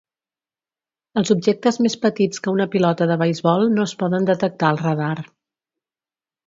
Els 1.21 1.33
objectes 1.35 1.77
més 1.87 1.97
petits 2.07 2.43
que 2.47 2.55
una 2.55 2.67
pilota 2.77 3.09
de 3.13 3.19
beisbol 3.25 3.69
no 3.77 3.87
es 3.91 3.95
poden 4.03 4.27
detectar 4.35 4.73
al 4.75 4.85
radar. 4.87 5.17